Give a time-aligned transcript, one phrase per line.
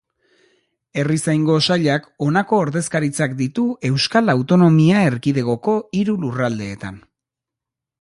[1.01, 7.03] Herrizaingo Sailak honako ordezkaritzak ditu Euskal Autonomia Erkidegoko hiru lurraldeetan.